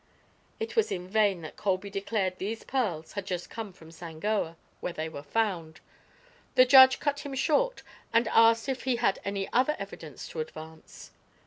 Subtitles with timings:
[0.59, 4.93] It was in vain that Colby declared these pearls had just come from Sangoa, where
[4.93, 5.79] they were found.
[6.55, 11.11] The judge cut him short and asked if he had any other evidence to advance.